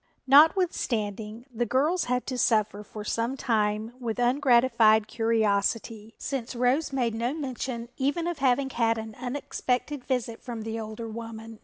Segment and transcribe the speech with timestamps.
[0.25, 7.13] Notwithstanding, the girls had to suffer for some time with ungratified curiosity, since Rose made
[7.13, 11.59] no mention even of having had an unexpected visit from the older woman.